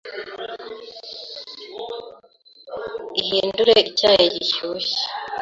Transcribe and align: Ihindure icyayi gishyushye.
Ihindure 3.21 3.75
icyayi 3.89 4.25
gishyushye. 4.35 5.01